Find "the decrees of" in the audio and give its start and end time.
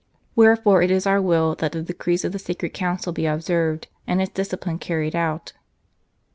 1.73-2.31